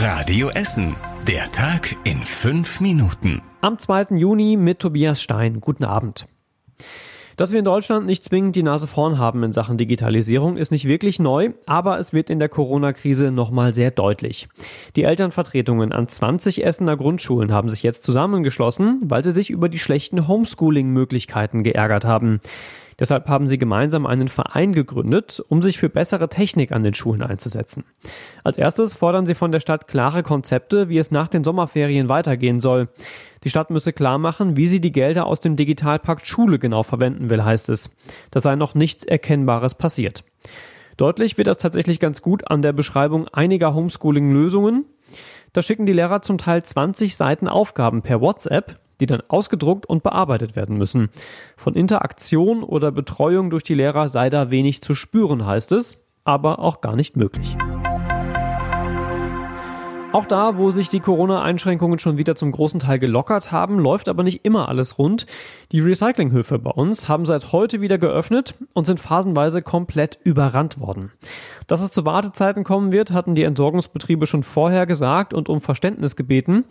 Radio 0.00 0.48
Essen. 0.50 0.94
Der 1.26 1.50
Tag 1.50 1.96
in 2.04 2.22
fünf 2.22 2.80
Minuten. 2.80 3.42
Am 3.62 3.80
2. 3.80 4.16
Juni 4.16 4.56
mit 4.56 4.78
Tobias 4.78 5.20
Stein. 5.20 5.60
Guten 5.60 5.82
Abend. 5.82 6.28
Dass 7.36 7.50
wir 7.50 7.58
in 7.58 7.64
Deutschland 7.64 8.06
nicht 8.06 8.22
zwingend 8.22 8.54
die 8.54 8.62
Nase 8.62 8.86
vorn 8.86 9.18
haben 9.18 9.42
in 9.42 9.52
Sachen 9.52 9.76
Digitalisierung, 9.76 10.56
ist 10.56 10.70
nicht 10.70 10.84
wirklich 10.84 11.18
neu, 11.18 11.50
aber 11.66 11.98
es 11.98 12.12
wird 12.12 12.30
in 12.30 12.38
der 12.38 12.48
Corona-Krise 12.48 13.32
nochmal 13.32 13.74
sehr 13.74 13.90
deutlich. 13.90 14.46
Die 14.94 15.02
Elternvertretungen 15.02 15.90
an 15.90 16.06
20 16.06 16.64
Essener 16.64 16.96
Grundschulen 16.96 17.52
haben 17.52 17.68
sich 17.68 17.82
jetzt 17.82 18.04
zusammengeschlossen, 18.04 19.00
weil 19.02 19.24
sie 19.24 19.32
sich 19.32 19.50
über 19.50 19.68
die 19.68 19.80
schlechten 19.80 20.28
Homeschooling-Möglichkeiten 20.28 21.64
geärgert 21.64 22.04
haben. 22.04 22.38
Deshalb 22.98 23.28
haben 23.28 23.46
sie 23.46 23.58
gemeinsam 23.58 24.06
einen 24.06 24.28
Verein 24.28 24.72
gegründet, 24.72 25.40
um 25.48 25.62
sich 25.62 25.78
für 25.78 25.88
bessere 25.88 26.28
Technik 26.28 26.72
an 26.72 26.82
den 26.82 26.94
Schulen 26.94 27.22
einzusetzen. 27.22 27.84
Als 28.42 28.58
erstes 28.58 28.92
fordern 28.92 29.24
sie 29.24 29.34
von 29.34 29.52
der 29.52 29.60
Stadt 29.60 29.86
klare 29.86 30.22
Konzepte, 30.22 30.88
wie 30.88 30.98
es 30.98 31.10
nach 31.10 31.28
den 31.28 31.44
Sommerferien 31.44 32.08
weitergehen 32.08 32.60
soll. 32.60 32.88
Die 33.44 33.50
Stadt 33.50 33.70
müsse 33.70 33.92
klar 33.92 34.18
machen, 34.18 34.56
wie 34.56 34.66
sie 34.66 34.80
die 34.80 34.92
Gelder 34.92 35.26
aus 35.26 35.38
dem 35.38 35.54
Digitalpakt 35.54 36.26
Schule 36.26 36.58
genau 36.58 36.82
verwenden 36.82 37.30
will, 37.30 37.44
heißt 37.44 37.68
es. 37.68 37.90
Da 38.32 38.40
sei 38.40 38.56
noch 38.56 38.74
nichts 38.74 39.04
Erkennbares 39.04 39.76
passiert. 39.76 40.24
Deutlich 40.96 41.38
wird 41.38 41.46
das 41.46 41.58
tatsächlich 41.58 42.00
ganz 42.00 42.22
gut 42.22 42.50
an 42.50 42.62
der 42.62 42.72
Beschreibung 42.72 43.28
einiger 43.28 43.74
Homeschooling-Lösungen. 43.74 44.84
Da 45.52 45.62
schicken 45.62 45.86
die 45.86 45.92
Lehrer 45.92 46.22
zum 46.22 46.38
Teil 46.38 46.64
20 46.64 47.16
Seiten 47.16 47.46
Aufgaben 47.46 48.02
per 48.02 48.20
WhatsApp, 48.20 48.80
die 49.00 49.06
dann 49.06 49.22
ausgedruckt 49.28 49.86
und 49.86 50.02
bearbeitet 50.02 50.56
werden 50.56 50.76
müssen. 50.76 51.10
Von 51.56 51.74
Interaktion 51.74 52.62
oder 52.62 52.90
Betreuung 52.90 53.50
durch 53.50 53.64
die 53.64 53.74
Lehrer 53.74 54.08
sei 54.08 54.30
da 54.30 54.50
wenig 54.50 54.82
zu 54.82 54.94
spüren, 54.94 55.46
heißt 55.46 55.72
es, 55.72 55.98
aber 56.24 56.58
auch 56.58 56.80
gar 56.80 56.96
nicht 56.96 57.16
möglich. 57.16 57.56
Auch 60.10 60.24
da, 60.24 60.56
wo 60.56 60.70
sich 60.70 60.88
die 60.88 61.00
Corona-Einschränkungen 61.00 61.98
schon 61.98 62.16
wieder 62.16 62.34
zum 62.34 62.50
großen 62.50 62.80
Teil 62.80 62.98
gelockert 62.98 63.52
haben, 63.52 63.78
läuft 63.78 64.08
aber 64.08 64.22
nicht 64.22 64.42
immer 64.42 64.66
alles 64.70 64.98
rund. 64.98 65.26
Die 65.70 65.80
Recyclinghöfe 65.80 66.58
bei 66.58 66.70
uns 66.70 67.10
haben 67.10 67.26
seit 67.26 67.52
heute 67.52 67.82
wieder 67.82 67.98
geöffnet 67.98 68.54
und 68.72 68.86
sind 68.86 69.00
phasenweise 69.00 69.60
komplett 69.60 70.18
überrannt 70.24 70.80
worden. 70.80 71.12
Dass 71.66 71.82
es 71.82 71.92
zu 71.92 72.06
Wartezeiten 72.06 72.64
kommen 72.64 72.90
wird, 72.90 73.10
hatten 73.10 73.34
die 73.34 73.42
Entsorgungsbetriebe 73.42 74.26
schon 74.26 74.44
vorher 74.44 74.86
gesagt 74.86 75.34
und 75.34 75.50
um 75.50 75.60
Verständnis 75.60 76.16
gebeten. 76.16 76.64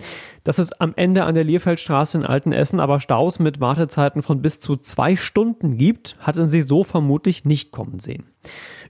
Dass 0.44 0.58
es 0.58 0.74
am 0.74 0.94
Ende 0.96 1.24
an 1.24 1.36
der 1.36 1.44
Lierfeldstraße 1.44 2.18
in 2.18 2.26
Altenessen 2.26 2.80
aber 2.80 3.00
Staus 3.00 3.38
mit 3.38 3.60
Wartezeiten 3.60 4.24
von 4.24 4.42
bis 4.42 4.60
zu 4.60 4.78
zwei 4.78 5.16
Stunden 5.16 5.78
gibt, 5.78 6.16
hatten 6.20 6.48
sie 6.48 6.64
so 6.64 6.84
vermutlich 6.84 7.46
nicht 7.46 7.72
kommen 7.72 8.00
sehen. 8.00 8.26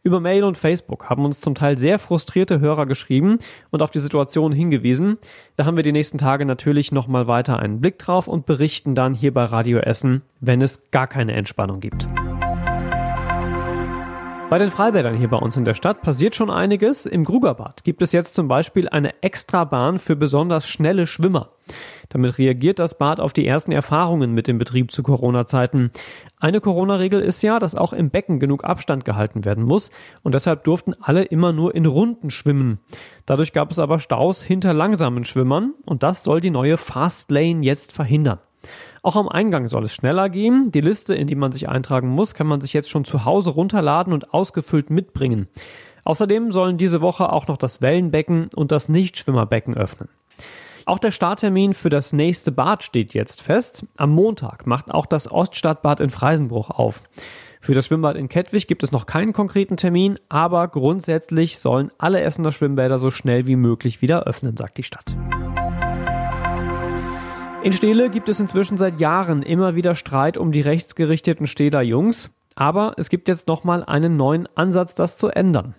Über 0.04 0.20
Mail 0.20 0.44
und 0.44 0.58
Facebook 0.58 1.10
haben 1.10 1.26
uns 1.26 1.42
zum 1.42 1.56
Teil 1.56 1.78
sehr 1.78 2.00
frustrierte 2.00 2.60
Hörer 2.60 2.86
geschrieben 2.86 3.40
und 3.72 3.82
auf 3.82 3.92
die 3.92 4.00
Situation 4.00 4.52
hingewiesen. 4.52 5.18
Da 5.56 5.66
haben 5.66 5.78
wir 5.78 5.84
die 5.84 5.92
nächsten 5.92 6.18
Tage 6.18 6.46
natürlich 6.46 6.92
nochmal 6.92 7.28
weiter 7.28 7.60
einen 7.60 7.82
Blick 7.82 8.00
drauf 8.00 8.28
und 8.28 8.46
berichten 8.46 8.96
dann 8.96 9.14
hier 9.14 9.34
bei 9.34 9.44
Radio 9.46 9.80
Essen, 9.80 10.22
wenn 10.40 10.62
es 10.62 10.92
gar 10.92 11.08
keine 11.08 11.34
Entspannung 11.34 11.80
gibt. 11.80 12.08
Bei 14.50 14.60
den 14.60 14.70
Freibädern 14.70 15.18
hier 15.18 15.28
bei 15.28 15.36
uns 15.36 15.58
in 15.58 15.66
der 15.66 15.74
Stadt 15.74 16.02
passiert 16.02 16.34
schon 16.34 16.50
einiges. 16.50 17.06
Im 17.06 17.26
Grugerbad 17.26 17.84
gibt 17.84 18.02
es 18.02 18.14
jetzt 18.14 18.34
zum 18.34 18.48
Beispiel 18.48 18.88
eine 18.88 19.22
Extrabahn 19.22 20.00
für 20.00 20.16
besonders 20.16 20.66
schnelle 20.70 21.06
Schwimmer. 21.06 21.50
Damit 22.08 22.38
reagiert 22.38 22.80
das 22.80 22.98
Bad 22.98 23.20
auf 23.20 23.34
die 23.34 23.46
ersten 23.46 23.74
Erfahrungen 23.74 24.34
mit 24.34 24.48
dem 24.48 24.58
Betrieb 24.58 24.94
zu 24.94 25.04
Corona-Zeiten. 25.04 25.92
Eine 26.40 26.62
Corona-Regel 26.62 27.20
ist 27.20 27.42
ja, 27.42 27.60
dass 27.60 27.76
auch 27.76 27.92
im 27.92 28.10
Becken 28.10 28.40
genug 28.40 28.64
Abstand 28.64 29.04
gehalten 29.04 29.44
werden 29.44 29.66
muss 29.66 29.92
und 30.24 30.34
deshalb 30.34 30.64
durften 30.64 30.94
alle 31.02 31.26
immer 31.26 31.52
nur 31.52 31.76
in 31.76 31.86
Runden 31.86 32.30
schwimmen. 32.30 32.80
Dadurch 33.26 33.52
gab 33.52 33.70
es 33.70 33.80
aber 33.80 34.00
Staus 34.00 34.42
hinter 34.42 34.74
langsamen 34.74 35.26
Schwimmern 35.26 35.74
und 35.86 36.04
das 36.04 36.24
soll 36.24 36.40
die 36.40 36.52
neue 36.52 36.78
Fast 36.78 37.32
Lane 37.32 37.66
jetzt 37.66 37.92
verhindern. 37.92 38.40
Auch 39.08 39.16
am 39.16 39.30
Eingang 39.30 39.70
soll 39.70 39.86
es 39.86 39.94
schneller 39.94 40.28
gehen. 40.28 40.70
Die 40.74 40.82
Liste, 40.82 41.16
in 41.16 41.28
die 41.28 41.36
man 41.36 41.54
sich 41.54 41.70
eintragen 41.70 42.10
muss, 42.10 42.34
kann 42.34 42.46
man 42.46 42.60
sich 42.60 42.74
jetzt 42.74 42.90
schon 42.90 43.06
zu 43.06 43.24
Hause 43.24 43.52
runterladen 43.52 44.12
und 44.12 44.34
ausgefüllt 44.34 44.90
mitbringen. 44.90 45.48
Außerdem 46.04 46.52
sollen 46.52 46.78
diese 46.78 47.00
Woche 47.00 47.32
auch 47.32 47.48
noch 47.48 47.56
das 47.56 47.82
Wellenbecken 47.82 48.50
und 48.54 48.74
das 48.74 48.90
Nichtschwimmerbecken 48.90 49.78
öffnen. 49.78 50.10
Auch 50.86 51.00
der 51.00 51.12
Starttermin 51.12 51.74
für 51.74 51.90
das 51.90 52.12
nächste 52.12 52.52
Bad 52.52 52.84
steht 52.84 53.14
jetzt 53.14 53.42
fest. 53.42 53.86
Am 53.96 54.10
Montag 54.10 54.68
macht 54.68 54.92
auch 54.92 55.06
das 55.06 55.32
Oststadtbad 55.32 56.02
in 56.02 56.10
Freisenbruch 56.10 56.70
auf. 56.70 57.04
Für 57.62 57.76
das 57.76 57.86
Schwimmbad 57.86 58.18
in 58.18 58.28
Kettwig 58.28 58.68
gibt 58.68 58.84
es 58.84 58.92
noch 58.92 59.06
keinen 59.06 59.32
konkreten 59.32 59.78
Termin, 59.78 60.20
aber 60.28 60.68
grundsätzlich 60.68 61.60
sollen 61.60 61.92
alle 61.98 62.20
Essener 62.20 62.52
Schwimmbäder 62.52 63.00
so 63.00 63.10
schnell 63.10 63.48
wie 63.48 63.56
möglich 63.56 64.02
wieder 64.02 64.24
öffnen, 64.24 64.58
sagt 64.58 64.78
die 64.78 64.84
Stadt. 64.84 65.16
In 67.68 67.74
Stele 67.74 68.10
gibt 68.10 68.30
es 68.30 68.40
inzwischen 68.40 68.78
seit 68.78 69.02
Jahren 69.02 69.44
immer 69.44 69.76
wieder 69.76 69.94
Streit 69.94 70.38
um 70.38 70.54
die 70.54 70.62
rechtsgerichteten 70.62 71.48
Stehler 71.48 71.82
Jungs. 71.82 72.34
Aber 72.56 72.94
es 72.96 73.10
gibt 73.10 73.28
jetzt 73.28 73.50
nochmal 73.50 73.84
einen 73.84 74.16
neuen 74.16 74.48
Ansatz, 74.56 74.96
das 74.96 75.18
zu 75.18 75.28
ändern. 75.28 75.76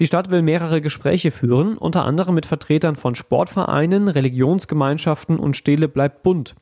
Die 0.00 0.06
Stadt 0.06 0.30
will 0.30 0.40
mehrere 0.40 0.80
Gespräche 0.80 1.30
führen, 1.30 1.76
unter 1.76 2.06
anderem 2.06 2.36
mit 2.36 2.46
Vertretern 2.46 2.96
von 2.96 3.14
Sportvereinen, 3.14 4.08
Religionsgemeinschaften 4.08 5.38
und 5.38 5.58
Stele 5.58 5.88
bleibt 5.88 6.22
bunt. 6.22 6.54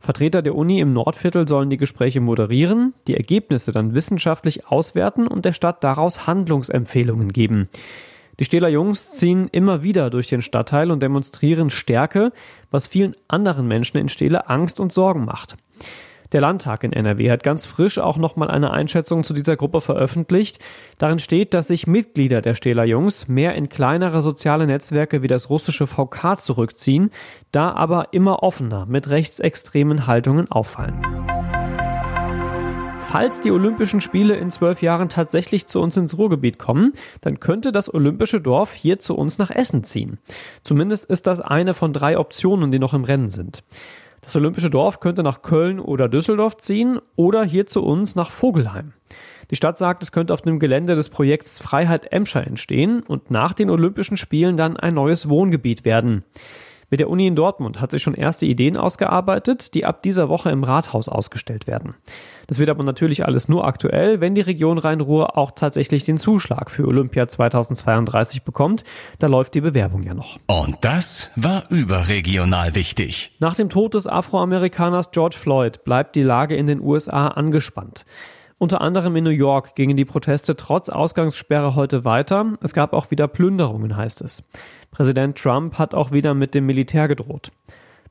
Vertreter 0.00 0.40
der 0.40 0.54
Uni 0.54 0.80
im 0.80 0.94
Nordviertel 0.94 1.46
sollen 1.46 1.68
die 1.68 1.76
Gespräche 1.76 2.22
moderieren, 2.22 2.94
die 3.06 3.18
Ergebnisse 3.18 3.72
dann 3.72 3.92
wissenschaftlich 3.92 4.66
auswerten 4.68 5.26
und 5.26 5.44
der 5.44 5.52
Stadt 5.52 5.84
daraus 5.84 6.26
Handlungsempfehlungen 6.26 7.30
geben. 7.30 7.68
Die 8.40 8.44
Stähler 8.44 8.68
Jungs 8.68 9.12
ziehen 9.12 9.48
immer 9.52 9.82
wieder 9.82 10.10
durch 10.10 10.28
den 10.28 10.42
Stadtteil 10.42 10.90
und 10.90 11.02
demonstrieren 11.02 11.70
Stärke, 11.70 12.32
was 12.70 12.86
vielen 12.86 13.14
anderen 13.28 13.68
Menschen 13.68 13.98
in 13.98 14.08
Stähle 14.08 14.48
Angst 14.48 14.80
und 14.80 14.92
Sorgen 14.92 15.24
macht. 15.24 15.56
Der 16.32 16.40
Landtag 16.40 16.82
in 16.82 16.92
NRW 16.92 17.30
hat 17.30 17.44
ganz 17.44 17.64
frisch 17.64 17.98
auch 18.00 18.16
nochmal 18.16 18.50
eine 18.50 18.72
Einschätzung 18.72 19.22
zu 19.22 19.34
dieser 19.34 19.56
Gruppe 19.56 19.80
veröffentlicht. 19.80 20.58
Darin 20.98 21.20
steht, 21.20 21.54
dass 21.54 21.68
sich 21.68 21.86
Mitglieder 21.86 22.42
der 22.42 22.54
Stähler 22.54 22.84
Jungs 22.84 23.28
mehr 23.28 23.54
in 23.54 23.68
kleinere 23.68 24.20
soziale 24.20 24.66
Netzwerke 24.66 25.22
wie 25.22 25.28
das 25.28 25.48
russische 25.48 25.86
VK 25.86 26.36
zurückziehen, 26.36 27.10
da 27.52 27.70
aber 27.70 28.08
immer 28.12 28.42
offener 28.42 28.84
mit 28.86 29.10
rechtsextremen 29.10 30.08
Haltungen 30.08 30.50
auffallen. 30.50 31.23
Falls 33.14 33.40
die 33.40 33.52
Olympischen 33.52 34.00
Spiele 34.00 34.34
in 34.34 34.50
zwölf 34.50 34.82
Jahren 34.82 35.08
tatsächlich 35.08 35.68
zu 35.68 35.80
uns 35.80 35.96
ins 35.96 36.18
Ruhrgebiet 36.18 36.58
kommen, 36.58 36.94
dann 37.20 37.38
könnte 37.38 37.70
das 37.70 37.94
Olympische 37.94 38.40
Dorf 38.40 38.74
hier 38.74 38.98
zu 38.98 39.14
uns 39.16 39.38
nach 39.38 39.52
Essen 39.52 39.84
ziehen. 39.84 40.18
Zumindest 40.64 41.04
ist 41.04 41.28
das 41.28 41.40
eine 41.40 41.74
von 41.74 41.92
drei 41.92 42.18
Optionen, 42.18 42.72
die 42.72 42.80
noch 42.80 42.92
im 42.92 43.04
Rennen 43.04 43.30
sind. 43.30 43.62
Das 44.20 44.34
Olympische 44.34 44.68
Dorf 44.68 44.98
könnte 44.98 45.22
nach 45.22 45.42
Köln 45.42 45.78
oder 45.78 46.08
Düsseldorf 46.08 46.56
ziehen 46.56 46.98
oder 47.14 47.44
hier 47.44 47.68
zu 47.68 47.84
uns 47.84 48.16
nach 48.16 48.32
Vogelheim. 48.32 48.94
Die 49.48 49.56
Stadt 49.56 49.78
sagt, 49.78 50.02
es 50.02 50.10
könnte 50.10 50.34
auf 50.34 50.42
dem 50.42 50.58
Gelände 50.58 50.96
des 50.96 51.08
Projekts 51.08 51.62
Freiheit 51.62 52.10
Emscher 52.10 52.44
entstehen 52.44 53.04
und 53.06 53.30
nach 53.30 53.52
den 53.52 53.70
Olympischen 53.70 54.16
Spielen 54.16 54.56
dann 54.56 54.76
ein 54.76 54.94
neues 54.94 55.28
Wohngebiet 55.28 55.84
werden. 55.84 56.24
Mit 56.94 57.00
der 57.00 57.10
Uni 57.10 57.26
in 57.26 57.34
Dortmund 57.34 57.80
hat 57.80 57.90
sich 57.90 58.04
schon 58.04 58.14
erste 58.14 58.46
Ideen 58.46 58.76
ausgearbeitet, 58.76 59.74
die 59.74 59.84
ab 59.84 60.04
dieser 60.04 60.28
Woche 60.28 60.52
im 60.52 60.62
Rathaus 60.62 61.08
ausgestellt 61.08 61.66
werden. 61.66 61.96
Das 62.46 62.60
wird 62.60 62.70
aber 62.70 62.84
natürlich 62.84 63.26
alles 63.26 63.48
nur 63.48 63.66
aktuell, 63.66 64.20
wenn 64.20 64.36
die 64.36 64.42
Region 64.42 64.78
Rhein-Ruhr 64.78 65.36
auch 65.36 65.50
tatsächlich 65.50 66.04
den 66.04 66.18
Zuschlag 66.18 66.70
für 66.70 66.86
Olympia 66.86 67.26
2032 67.26 68.44
bekommt. 68.44 68.84
Da 69.18 69.26
läuft 69.26 69.56
die 69.56 69.60
Bewerbung 69.60 70.04
ja 70.04 70.14
noch. 70.14 70.38
Und 70.46 70.76
das 70.82 71.32
war 71.34 71.64
überregional 71.68 72.76
wichtig. 72.76 73.32
Nach 73.40 73.56
dem 73.56 73.70
Tod 73.70 73.94
des 73.94 74.06
Afroamerikaners 74.06 75.10
George 75.10 75.36
Floyd 75.36 75.82
bleibt 75.82 76.14
die 76.14 76.22
Lage 76.22 76.54
in 76.54 76.68
den 76.68 76.80
USA 76.80 77.26
angespannt. 77.26 78.04
Unter 78.58 78.80
anderem 78.80 79.16
in 79.16 79.24
New 79.24 79.30
York 79.30 79.74
gingen 79.74 79.96
die 79.96 80.04
Proteste 80.04 80.56
trotz 80.56 80.88
Ausgangssperre 80.88 81.74
heute 81.74 82.04
weiter. 82.04 82.54
Es 82.60 82.72
gab 82.72 82.92
auch 82.92 83.10
wieder 83.10 83.28
Plünderungen, 83.28 83.96
heißt 83.96 84.22
es. 84.22 84.42
Präsident 84.90 85.36
Trump 85.36 85.76
hat 85.78 85.94
auch 85.94 86.12
wieder 86.12 86.34
mit 86.34 86.54
dem 86.54 86.66
Militär 86.66 87.08
gedroht. 87.08 87.50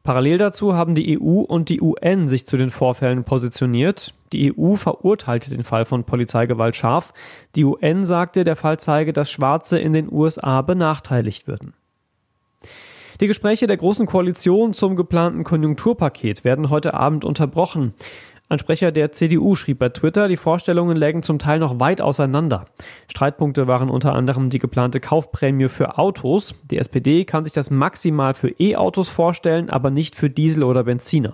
Parallel 0.03 0.37
dazu 0.37 0.73
haben 0.75 0.95
die 0.95 1.17
EU 1.17 1.39
und 1.39 1.69
die 1.69 1.81
UN 1.81 2.27
sich 2.27 2.45
zu 2.45 2.57
den 2.57 2.71
Vorfällen 2.71 3.23
positioniert. 3.23 4.13
Die 4.33 4.53
EU 4.53 4.75
verurteilte 4.75 5.49
den 5.49 5.63
Fall 5.63 5.85
von 5.85 6.03
Polizeigewalt 6.03 6.75
scharf. 6.75 7.13
Die 7.55 7.63
UN 7.63 8.05
sagte, 8.05 8.43
der 8.43 8.57
Fall 8.57 8.79
zeige, 8.79 9.13
dass 9.13 9.31
Schwarze 9.31 9.79
in 9.79 9.93
den 9.93 10.11
USA 10.11 10.61
benachteiligt 10.61 11.47
würden. 11.47 11.73
Die 13.21 13.27
Gespräche 13.27 13.67
der 13.67 13.77
Großen 13.77 14.05
Koalition 14.05 14.73
zum 14.73 14.97
geplanten 14.97 15.45
Konjunkturpaket 15.45 16.43
werden 16.43 16.69
heute 16.69 16.93
Abend 16.95 17.23
unterbrochen. 17.23 17.93
Ein 18.53 18.59
Sprecher 18.59 18.91
der 18.91 19.11
CDU 19.11 19.55
schrieb 19.55 19.79
bei 19.79 19.89
Twitter, 19.89 20.27
die 20.27 20.37
Vorstellungen 20.37 20.95
lägen 20.95 21.23
zum 21.23 21.39
Teil 21.39 21.57
noch 21.57 21.79
weit 21.79 22.01
auseinander. 22.01 22.65
Streitpunkte 23.07 23.65
waren 23.65 23.89
unter 23.89 24.13
anderem 24.13 24.51
die 24.51 24.59
geplante 24.59 24.99
Kaufprämie 24.99 25.69
für 25.69 25.97
Autos. 25.97 26.53
Die 26.69 26.77
SPD 26.77 27.25
kann 27.25 27.45
sich 27.45 27.53
das 27.53 27.71
maximal 27.71 28.35
für 28.35 28.49
E-Autos 28.59 29.09
vorstellen, 29.09 29.71
aber 29.71 29.89
nicht 29.89 30.15
für 30.15 30.29
Diesel 30.29 30.61
oder 30.61 30.83
Benziner. 30.83 31.33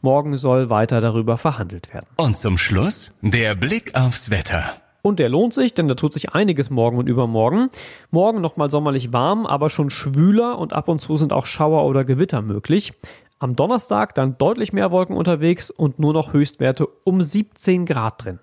Morgen 0.00 0.38
soll 0.38 0.70
weiter 0.70 1.02
darüber 1.02 1.36
verhandelt 1.36 1.92
werden. 1.92 2.06
Und 2.16 2.38
zum 2.38 2.56
Schluss 2.56 3.12
der 3.20 3.54
Blick 3.54 3.94
aufs 3.94 4.30
Wetter. 4.30 4.80
Und 5.02 5.20
der 5.20 5.28
lohnt 5.28 5.54
sich, 5.54 5.74
denn 5.74 5.86
da 5.86 5.94
tut 5.94 6.14
sich 6.14 6.30
einiges 6.30 6.70
morgen 6.70 6.96
und 6.96 7.06
übermorgen. 7.06 7.68
Morgen 8.10 8.40
nochmal 8.40 8.70
sommerlich 8.70 9.12
warm, 9.12 9.46
aber 9.46 9.68
schon 9.68 9.90
schwüler 9.90 10.58
und 10.58 10.72
ab 10.72 10.88
und 10.88 11.00
zu 11.00 11.16
sind 11.16 11.32
auch 11.32 11.46
Schauer 11.46 11.84
oder 11.84 12.04
Gewitter 12.04 12.40
möglich. 12.42 12.92
Am 13.38 13.54
Donnerstag 13.54 14.14
dann 14.14 14.38
deutlich 14.38 14.72
mehr 14.72 14.90
Wolken 14.90 15.16
unterwegs 15.16 15.70
und 15.70 15.98
nur 15.98 16.12
noch 16.12 16.32
Höchstwerte 16.32 16.86
um 17.04 17.20
17 17.20 17.84
Grad 17.84 18.24
drin. 18.24 18.38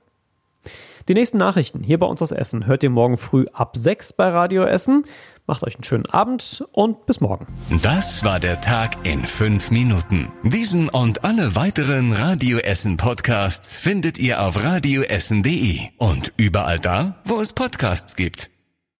Die 1.08 1.14
nächsten 1.14 1.38
Nachrichten 1.38 1.84
hier 1.84 2.00
bei 2.00 2.06
uns 2.06 2.22
aus 2.22 2.32
Essen 2.32 2.66
hört 2.66 2.84
ihr 2.84 2.90
morgen 2.90 3.18
früh 3.18 3.46
ab 3.52 3.76
6 3.76 4.14
bei 4.14 4.30
Radio 4.30 4.64
Essen. 4.64 5.06
Macht 5.46 5.64
euch 5.64 5.76
einen 5.76 5.84
schönen 5.84 6.06
Abend 6.06 6.64
und 6.72 7.06
bis 7.06 7.20
morgen. 7.20 7.48
Das 7.82 8.24
war 8.24 8.40
der 8.40 8.62
Tag 8.62 8.96
in 9.04 9.26
fünf 9.26 9.72
Minuten. 9.72 10.32
Diesen 10.44 10.88
und 10.88 11.26
alle 11.26 11.58
weiteren 11.58 12.14
Radio 12.14 12.60
Essen 12.60 12.96
Podcasts 12.96 13.78
findet 13.78 14.18
ihr 14.18 14.42
auf 14.42 14.64
radioessen.de 14.64 15.90
und 15.98 16.32
überall 16.38 16.80
da, 16.80 17.22
wo 17.26 17.42
es 17.42 17.52
Podcasts 17.52 18.16
gibt. 18.16 18.53